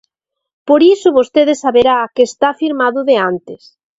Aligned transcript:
Por 0.67 0.81
iso, 0.93 1.15
vostede 1.17 1.53
saberá 1.63 1.97
que 2.15 2.23
está 2.29 2.49
firmado 2.61 2.99
de 3.09 3.15
antes. 3.31 3.61